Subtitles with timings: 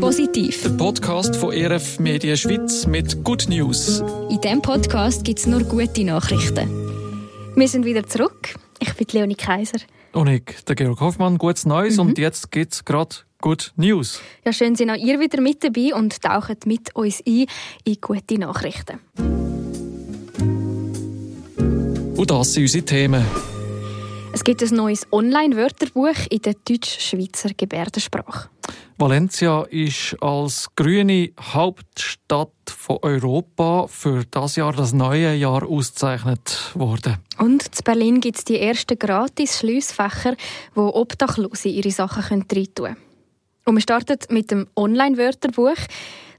[0.00, 0.62] Positiv.
[0.62, 4.02] Der Podcast von ERF Media Schweiz mit Good News.
[4.30, 6.68] In diesem Podcast gibt es nur gute Nachrichten.
[7.54, 8.54] Wir sind wieder zurück.
[8.78, 9.78] Ich bin Leonie Kaiser.
[10.12, 11.96] Und ich, der Georg Hoffmann, gutes Neues.
[11.96, 12.00] Mhm.
[12.00, 14.20] Und jetzt gibt es gerade Good News.
[14.44, 17.46] Ja, schön sind auch ihr wieder mit dabei und tauchen mit uns ein
[17.84, 19.00] in gute Nachrichten.
[22.16, 23.24] Und das sind unsere Themen.
[24.32, 28.50] Es gibt ein neues Online-Wörterbuch in der deutsch-schweizer Gebärdensprache.
[28.98, 37.18] Valencia ist als grüne Hauptstadt von Europa für das Jahr, das neue Jahr, ausgezeichnet worden.
[37.36, 40.34] Und in Berlin gibt es die ersten gratis Schliessfächer,
[40.74, 42.96] wo Obdachlose ihre Sachen reintun können.
[43.66, 45.76] Und wir starten mit dem Online-Wörterbuch.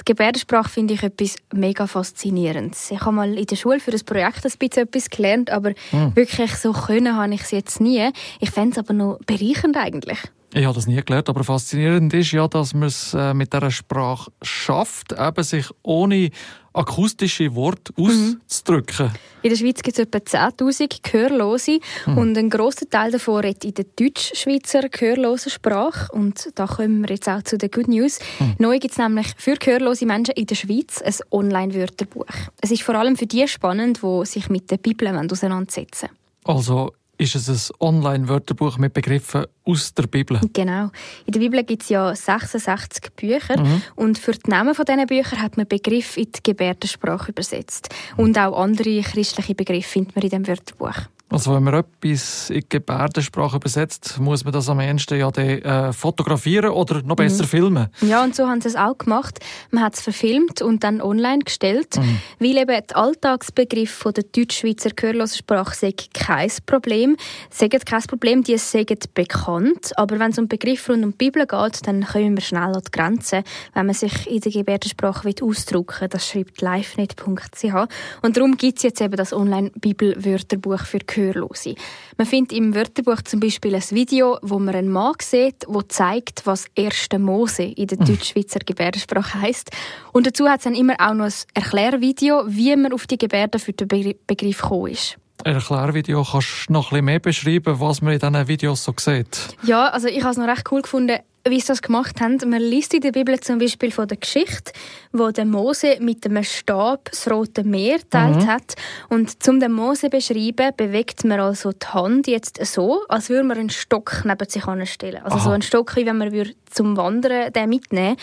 [0.00, 2.90] Die Gebärdensprache finde ich etwas mega faszinierendes.
[2.90, 6.14] Ich habe mal in der Schule für ein Projekt ein bisschen etwas gelernt, aber hm.
[6.16, 8.10] wirklich so können habe ich es jetzt nie.
[8.40, 10.18] Ich fände es aber noch bereichernd eigentlich.
[10.54, 13.70] Ich habe das nie gelernt, aber faszinierend ist ja, dass man es äh, mit dieser
[13.70, 16.28] Sprache schafft, eben sich ohne
[16.74, 18.40] akustische Worte mhm.
[18.46, 19.10] auszudrücken.
[19.42, 22.18] In der Schweiz gibt es etwa 10'000 Gehörlose mhm.
[22.18, 26.12] und ein grosser Teil davon redet in der deutsch-schweizer gehörlosen Sprache.
[26.12, 28.18] Und da kommen wir jetzt auch zu den Good News.
[28.38, 28.54] Mhm.
[28.58, 32.26] Neu gibt es nämlich für gehörlose Menschen in der Schweiz ein Online-Wörterbuch.
[32.60, 36.08] Es ist vor allem für die spannend, die sich mit der Bibel auseinandersetzen
[36.44, 36.56] wollen.
[36.56, 40.40] Also ist es ein Online-Wörterbuch mit Begriffen aus der Bibel.
[40.52, 40.90] Genau.
[41.26, 43.82] In der Bibel gibt es ja 66 Bücher mhm.
[43.94, 47.88] und für die Namen von diesen Büchern hat man Begriffe in die Gebärdensprache übersetzt.
[48.16, 51.08] Und auch andere christliche Begriffe findet man in dem Wörterbuch.
[51.32, 55.92] Also wenn man etwas in Gebärdensprache übersetzt, muss man das am ehesten ja dann, äh,
[55.94, 57.48] fotografieren oder noch besser mhm.
[57.48, 57.88] filmen.
[58.02, 59.38] Ja, und so haben sie es auch gemacht.
[59.70, 62.18] Man hat es verfilmt und dann online gestellt, mhm.
[62.38, 67.16] weil eben die Alltagsbegriffe der deutsch-schweizer Gehörlosensprache sind kein Problem.
[67.48, 71.46] Sagen kein Problem, die sind bekannt, aber wenn es um Begriffe rund um die Bibel
[71.46, 73.42] geht, dann kommen wir schnell an die Grenzen,
[73.72, 76.08] wenn man sich in der Gebärdensprache ausdrücken will.
[76.08, 77.88] Das schreibt livenet.ch.
[78.20, 81.74] Und darum gibt es jetzt eben das Online-Bibelwörterbuch für Gehörlose Gehörlose.
[82.16, 86.46] Man findet im Wörterbuch zum Beispiel ein Video, wo man einen Mann sieht, wo zeigt,
[86.46, 88.06] was erste Mose in der hm.
[88.06, 89.70] deutsch-schweizer Gebärdensprache heißt.
[90.12, 93.60] Und dazu hat es dann immer auch noch ein Erklärvideo, wie man auf die Gebärden
[93.60, 95.16] für den Begriff gekommen ist.
[95.44, 99.56] Erklärvideo kannst du noch ein bisschen mehr beschreiben, was man in diesen Videos so sieht?
[99.64, 102.38] Ja, also ich habe es noch recht cool gefunden wie sie das gemacht haben.
[102.46, 104.72] Man liest in der Bibel zum Beispiel von der Geschichte,
[105.12, 108.46] wo der Mose mit einem Stab das Rote Meer teilt mhm.
[108.46, 108.74] hat.
[109.08, 113.58] Und zum den Mose beschreiben, bewegt man also die Hand jetzt so, als würde man
[113.58, 115.22] einen Stock neben sich anstellen.
[115.22, 115.44] Also Aha.
[115.44, 118.16] so einen Stock, wie wenn man zum Wandern den mitnehmen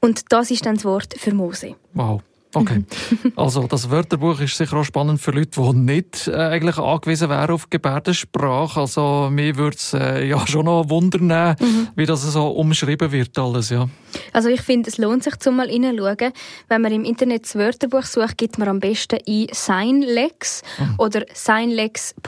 [0.00, 1.76] Und das ist dann das Wort für Mose.
[1.94, 2.22] Wow.
[2.56, 2.84] Okay.
[3.36, 7.50] Also das Wörterbuch ist sicher auch spannend für Leute, die nicht äh, eigentlich angewiesen wären
[7.50, 8.80] auf Gebärdensprache.
[8.80, 11.88] Also mir würde es äh, ja schon noch wundern, mhm.
[11.96, 13.88] wie das so umschrieben wird alles, ja.
[14.32, 16.32] Also ich finde, es lohnt sich zum mal hineinschauen.
[16.68, 20.94] Wenn man im Internet das Wörterbuch sucht, gibt man am besten ein Signlex mhm.
[20.98, 22.24] oder signlex.dev.ch.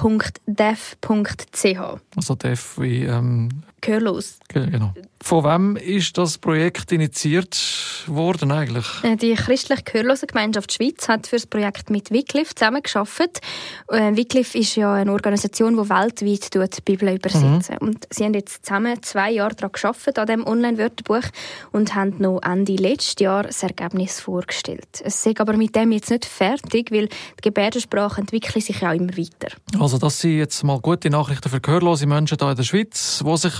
[2.16, 3.48] Also Dev wie ähm,
[3.80, 4.38] Gehörlos.
[4.48, 4.92] Genau.
[5.20, 7.58] Von wem ist das Projekt initiiert
[8.06, 8.86] worden eigentlich?
[9.02, 13.40] Äh, die christliche Gehörlosengemeinschaft Schweiz hat für das Projekt mit Wycliffe zusammengearbeitet.
[13.88, 17.70] Äh, Wycliffe ist ja eine Organisation, die weltweit die Bibel übersetzt.
[17.70, 17.78] Mhm.
[17.80, 21.28] Und sie haben jetzt zusammen zwei Jahre daran gearbeitet, an diesem Online-Wörterbuch,
[21.72, 25.02] und haben noch Ende letzten Jahr das Ergebnis vorgestellt.
[25.04, 29.16] Es ist aber mit dem jetzt nicht fertig, weil die Gebärdensprache entwickelt sich ja immer
[29.16, 29.54] weiter.
[29.78, 33.36] Also das sind jetzt mal gute Nachrichten für gehörlose Menschen hier in der Schweiz, die
[33.36, 33.58] sich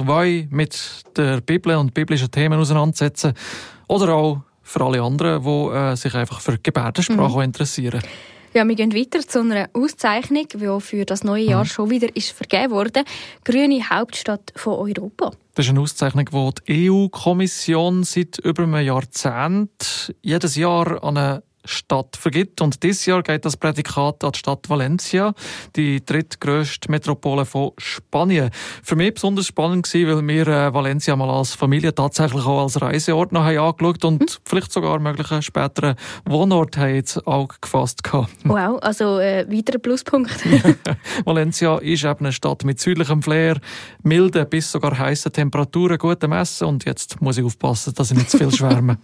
[0.51, 3.33] mit der Bibel und biblischen Themen auseinandersetzen.
[3.89, 7.43] Oder auch für alle anderen, die äh, sich einfach für Gebärdensprache mhm.
[7.43, 8.03] interessieren.
[8.55, 11.69] Ja, wir gehen weiter zu einer Auszeichnung, die für das neue Jahr mhm.
[11.69, 13.05] schon wieder ist vergeben wurde.
[13.45, 15.33] Grüne Hauptstadt von Europa.
[15.55, 21.43] Das ist eine Auszeichnung, die die EU-Kommission seit über einem Jahrzehnt jedes Jahr an eine
[21.65, 22.61] Stadt vergibt.
[22.61, 25.35] Und dieses Jahr geht das Prädikat an die Stadt Valencia,
[25.77, 28.51] die drittgrößte Metropole von Spanien.
[28.83, 32.81] Für mich besonders spannend gewesen, weil wir äh, Valencia mal als Familie tatsächlich auch als
[32.81, 34.29] Reiseort noch haben angeschaut und hm?
[34.44, 38.31] vielleicht sogar mögliche späteren Wohnort haben ins Auge gefasst gehabt.
[38.44, 40.32] Wow, also äh, weiterer Pluspunkt.
[41.25, 43.61] Valencia ist eben eine Stadt mit südlichem Flair,
[44.03, 48.31] milden bis sogar heißen Temperaturen, gutem Essen und jetzt muss ich aufpassen, dass ich nicht
[48.31, 48.99] zu viel schwärme.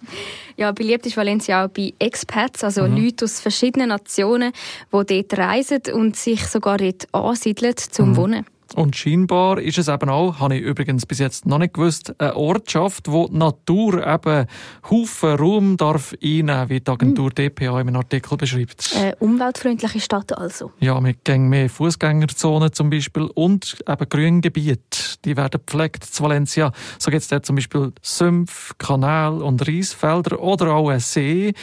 [0.56, 2.96] ja, beliebt ist Valencia auch bei Expats Expats, also mhm.
[2.96, 4.52] Leute aus verschiedenen Nationen,
[4.92, 8.16] die dort reisen und sich sogar dort ansiedeln zum mhm.
[8.16, 8.46] Wohnen.
[8.74, 12.34] Und scheinbar ist es eben auch, habe ich übrigens bis jetzt noch nicht gewusst, eine
[12.34, 14.46] Ortschaft, wo die Natur eben
[14.90, 17.34] Haufen Raum darf einnehmen, wie die Agentur mhm.
[17.34, 18.92] DPA in einem Artikel beschreibt.
[18.96, 20.72] Eine umweltfreundliche Stadt also.
[20.80, 24.80] Ja, mit mehr Fußgängerzonen zum Beispiel und eben Grüngebiete.
[25.24, 26.72] Die werden gepflegt zu Valencia.
[26.98, 31.54] So gibt es dort zum Beispiel Sümpfe, Kanäle und Reisfelder oder auch einen See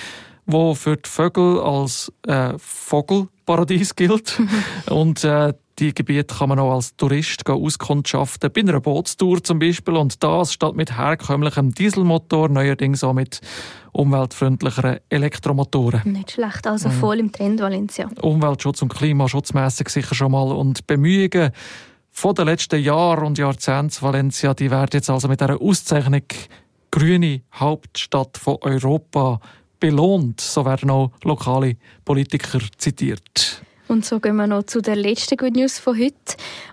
[0.45, 4.39] wo für die Vögel als äh, Vogelparadies gilt.
[4.89, 9.95] und äh, die Gebiete kann man auch als Tourist auskundschaften, bei einer Bootstour zum Beispiel.
[9.95, 13.41] Und das statt mit herkömmlichem Dieselmotor, neuerdings auch mit
[13.91, 16.01] umweltfreundlicheren Elektromotoren.
[16.11, 16.93] Nicht schlecht, also mhm.
[16.93, 18.09] voll im Trend, Valencia.
[18.21, 20.51] Umweltschutz und Klimaschutzmäßig sicher schon mal.
[20.51, 21.51] Und Bemühungen
[22.11, 26.23] von den letzten Jahren und Jahrzehnten Valencia, die werden jetzt also mit dieser Auszeichnung
[26.91, 29.39] grüne Hauptstadt von Europa
[29.81, 30.39] belohnt.
[30.39, 31.75] So werden auch lokale
[32.05, 33.61] Politiker zitiert.
[33.91, 36.15] Und so gehen wir noch zu der letzten Good News von heute.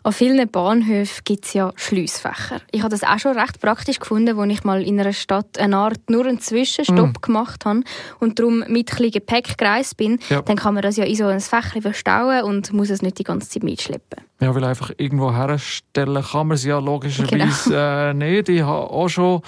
[0.05, 2.61] An vielen Bahnhöfen gibt es ja Schliessfächer.
[2.71, 5.79] Ich habe das auch schon recht praktisch gefunden, als ich mal in einer Stadt eine
[5.79, 7.21] Art nur einen Zwischenstopp mm.
[7.21, 7.81] gemacht habe
[8.21, 10.21] und darum mit ein Gepäck gereist bin.
[10.29, 10.43] Ja.
[10.43, 13.25] Dann kann man das ja in so ein Fächchen verstauen und muss es nicht die
[13.25, 14.23] ganze Zeit mitschleppen.
[14.41, 18.11] Ja, weil einfach irgendwo herstellen kann man es ja logischerweise genau.
[18.11, 18.49] äh, nicht.
[18.49, 19.43] Ich habe auch schon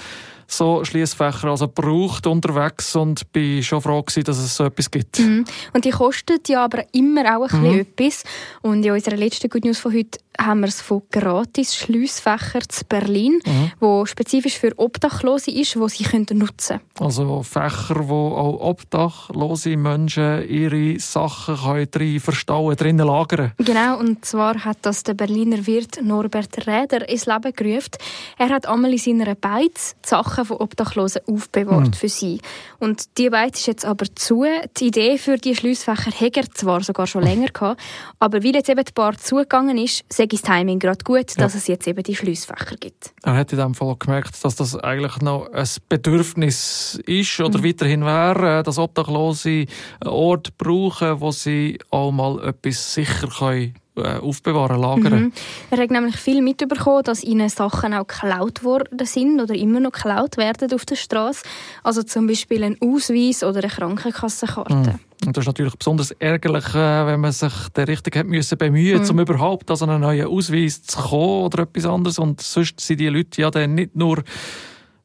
[0.53, 5.19] so Schließfächer also braucht unterwegs und bin schon froh gewesen, dass es so etwas gibt.
[5.19, 5.45] Mhm.
[5.73, 7.63] Und die kostet ja aber immer auch ein mhm.
[7.63, 8.25] bisschen etwas.
[8.63, 12.85] Und in unserer letzten Good News von heute haben wir es von gratis Schliessfächer zu
[12.87, 13.73] Berlin, mhm.
[13.79, 16.81] wo spezifisch für Obdachlose ist, wo sie können nutzen.
[16.99, 23.53] Also Fächer, wo auch obdachlose Menschen ihre Sachen drin verstauen, drinnen lagern.
[23.59, 27.91] Genau, und zwar hat das der Berliner Wirt Norbert Räder ins Leben gerufen.
[28.39, 31.93] Er hat einmal in seiner Beiz die Sachen von Obdachlosen aufbewahrt mhm.
[31.93, 32.41] für sie.
[32.79, 34.45] Und die Beiz ist jetzt aber zu.
[34.79, 37.81] Die Idee für die Schliessfächer hätte er zwar sogar schon länger gehabt,
[38.19, 40.05] aber weil jetzt eben die Bar zugegangen ist,
[40.35, 41.59] ich das Timing gerade gut, dass ja.
[41.59, 43.13] es jetzt eben die Schliessfächer gibt.
[43.23, 47.65] Er hat in dem Fall gemerkt, dass das eigentlich noch ein Bedürfnis ist oder mhm.
[47.65, 49.67] weiterhin wäre, dass Obdachlose
[50.01, 55.23] einen Ort brauchen, wo sie auch mal etwas sicher können äh, aufbewahren, lagern.
[55.25, 55.33] Mhm.
[55.71, 59.93] Er hat nämlich viel mitbekommen, dass ihnen Sachen auch geklaut worden sind oder immer noch
[59.93, 61.43] geklaut werden auf der Straße.
[61.83, 64.75] Also zum Beispiel ein Ausweis oder eine Krankenkassenkarte.
[64.75, 65.10] Mhm.
[65.27, 69.03] Und das ist natürlich besonders ärgerlich, äh, wenn man sich der richtig hat müssen bemühen,
[69.03, 69.11] mhm.
[69.11, 72.19] um überhaupt an einen neuen Ausweis zu kommen oder etwas anderes.
[72.19, 74.23] Und sonst sind die Leute ja dann nicht nur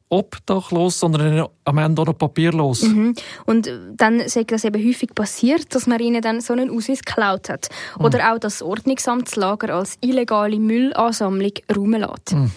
[0.08, 2.82] obdachlos, sondern am Ende auch noch papierlos.
[2.82, 3.14] Mhm.
[3.44, 7.48] Und dann ist das eben häufig passiert, dass man ihnen dann so einen Ausweis geklaut
[7.48, 7.68] hat.
[7.98, 8.04] Mhm.
[8.04, 12.32] Oder auch das Ordnungsamtslager als illegale Müllansammlung räumen lässt.
[12.32, 12.52] Mhm.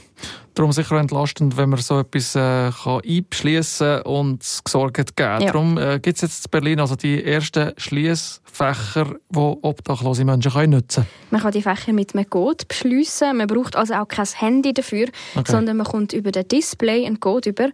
[0.60, 5.42] Darum sicher entlastend, wenn man so etwas äh, kann einbeschließen und gesorgt geben.
[5.42, 5.54] Ja.
[5.54, 10.74] Darum äh, gibt es jetzt in Berlin also die ersten Schließfächer, die obdachlose Menschen können
[10.74, 11.30] nutzen können.
[11.32, 13.38] Man kann die Fächer mit einem Code beschließen.
[13.38, 15.50] Man braucht also auch kein Handy dafür, okay.
[15.50, 17.68] sondern man kommt über das Display einen Code über.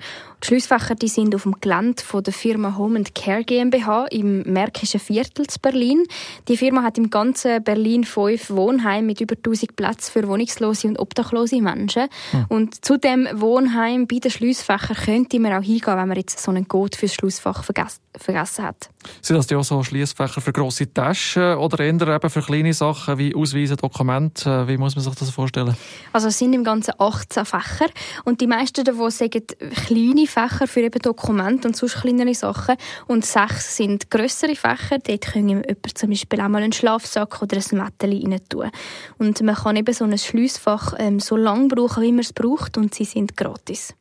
[0.44, 4.44] Die Schliessfächer die sind auf dem Gelände von der Firma Home and Care GmbH im
[4.44, 6.04] Märkischen Viertel zu Berlin.
[6.48, 11.00] Die Firma hat im ganzen Berlin fünf Wohnheime mit über 1000 Plätzen für wohnungslose und
[11.00, 12.10] obdachlose Menschen.
[12.30, 12.46] Hm.
[12.50, 16.52] Und zu dem Wohnheim bei den Schliessfächern könnte man auch hingehen, wenn man jetzt so
[16.52, 18.90] einen Code fürs Schliessfach vergessen, vergessen hat.
[19.22, 23.18] Sind das ja auch so Schließfächer für grosse Taschen oder eher eben für kleine Sachen
[23.18, 24.68] wie Ausweise, Dokumente?
[24.68, 25.76] Wie muss man sich das vorstellen?
[26.12, 27.88] Also es sind im Ganzen 18 Fächer
[28.24, 29.44] und die meisten davon sagen
[29.86, 32.76] kleine Fächer für eben Dokumente und sonst kleinere Sachen
[33.08, 34.98] und sechs sind größere Fächer.
[35.00, 38.72] Dort können jemand zum Beispiel auch mal einen Schlafsack oder ein Mättchen rein tun.
[39.18, 42.65] Und man kann eben so ein Schliessfach ähm, so lange brauchen, wie man es braucht
[42.78, 43.94] und sie sind gratis.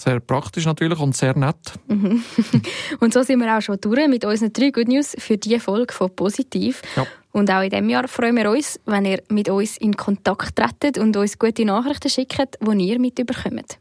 [0.00, 1.56] Sehr praktisch natürlich und sehr nett.
[1.88, 2.22] Mhm.
[3.00, 5.92] und so sind wir auch schon durch mit unseren drei Good News für diese Folge
[5.92, 6.82] von Positiv.
[6.94, 7.04] Ja.
[7.32, 10.98] Und auch in diesem Jahr freuen wir uns, wenn ihr mit uns in Kontakt tretet
[10.98, 13.78] und uns gute Nachrichten schickt, die ihr mitbekommt.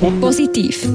[0.00, 0.88] Positiv.